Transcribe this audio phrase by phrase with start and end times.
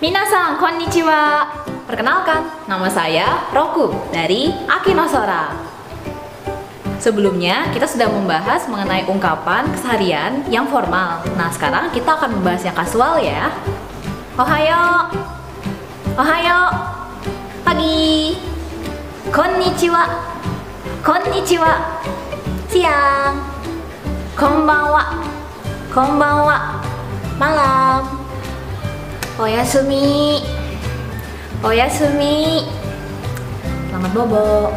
[0.00, 1.44] Minasan, konnichiwa.
[1.84, 5.52] Perkenalkan, nama saya Roku dari Akinosora.
[6.96, 11.20] Sebelumnya, kita sudah membahas mengenai ungkapan keseharian yang formal.
[11.36, 13.52] Nah, sekarang kita akan membahas yang kasual ya.
[14.40, 15.12] Ohayo.
[16.16, 16.60] Ohayo.
[17.60, 18.40] Pagi.
[19.28, 20.04] Konnichiwa.
[21.04, 22.00] Konnichiwa.
[22.72, 23.36] Siang.
[24.32, 25.04] Konbanwa.
[25.92, 26.80] Konbanwa.
[27.36, 28.19] Malam.
[29.40, 30.42] おやすみ。
[31.64, 32.66] おやすみ。
[33.90, 34.70] ママボボ。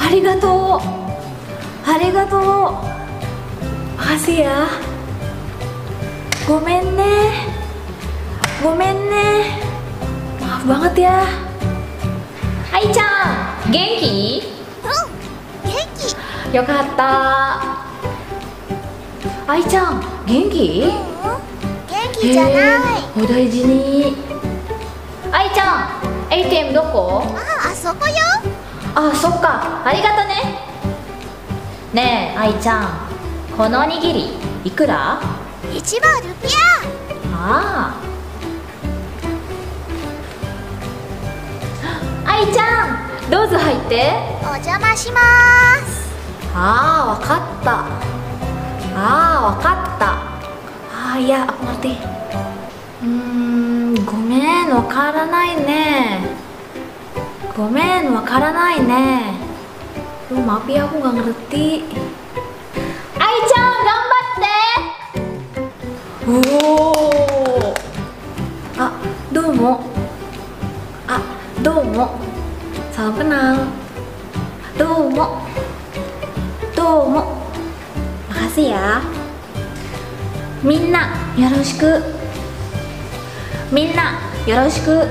[0.00, 0.80] ありがとう。
[1.88, 2.42] ありがとう。
[6.48, 7.04] ごめんね。
[8.64, 9.62] ごめんね。
[10.40, 10.72] マフ
[12.72, 14.42] アイちゃん元気？
[15.62, 15.72] 元
[16.50, 16.56] 気。
[16.56, 17.60] よかった。
[19.46, 20.92] アイちゃん元気、
[22.20, 22.52] 気じゃない
[23.16, 24.16] お大事に。
[25.30, 27.22] 愛ちゃん、ATM どこ？
[27.36, 28.14] ああそこよ
[28.94, 29.82] あ、そっか。
[29.84, 30.58] ありがとね。
[31.92, 32.88] ねえ、愛ちゃん、
[33.56, 34.32] このおにぎり、
[34.64, 35.20] いくら
[35.72, 36.48] ？1万ルピ
[37.32, 37.94] あ
[42.26, 42.30] あ。
[42.30, 44.12] 愛ちゃん、どうぞ入って。
[44.44, 45.20] アお邪魔しま
[45.86, 46.08] す
[46.54, 47.70] ああ、わかった。
[49.00, 49.87] ああ、わかった。
[51.18, 51.98] ああ、いや、aku ngerti.
[53.02, 56.22] Hmm, ごめん、わからないね。
[57.56, 59.34] ごめん、わからないね。
[60.30, 61.82] Duh, maaf ya, aku nggak ngerti.
[63.18, 64.62] Ai-chan, gambatte!
[66.30, 67.74] Oh.
[68.78, 68.94] Ah,
[69.34, 69.90] domo.
[71.10, 71.22] Ah,
[71.66, 72.06] domo.
[72.94, 73.56] Salam kenal.
[74.78, 75.42] Domo.
[76.78, 77.22] Domo.
[78.30, 79.17] Makasih ya.
[80.58, 82.02] Minna, yoroshiku.
[83.70, 85.06] Minna, yoroshiku.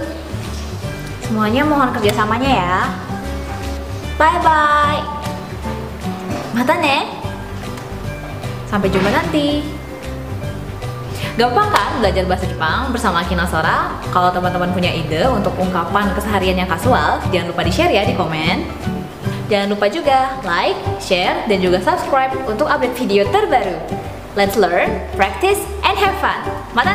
[1.24, 2.76] Semuanya mohon kerjasamanya ya.
[4.20, 5.02] Bye bye.
[6.52, 7.08] Mata ne.
[8.68, 9.64] Sampai jumpa nanti.
[11.40, 13.94] Gampang kan belajar bahasa Jepang bersama Akina Sora?
[14.12, 18.68] Kalau teman-teman punya ide untuk ungkapan keseharian yang kasual, jangan lupa di-share ya di komen.
[19.48, 24.07] Jangan lupa juga like, share, dan juga subscribe untuk update video terbaru.
[24.38, 26.76] Let's learn, practice, and have fun.
[26.76, 26.94] Mata!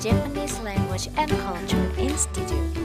[0.00, 2.81] Japanese Language and Culture Institute